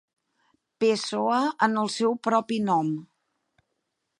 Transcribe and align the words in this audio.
Pessoa 0.83 1.41
en 1.67 1.77
el 1.83 1.91
seu 1.99 2.17
propi 2.29 2.59
nom. 2.71 2.91